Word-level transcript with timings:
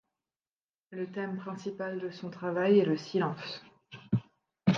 Le 0.89 1.11
thème 1.11 1.37
principal 1.37 1.99
de 1.99 2.09
son 2.09 2.31
travail 2.31 2.79
est 2.79 2.85
le 2.85 2.97
silence. 2.97 3.61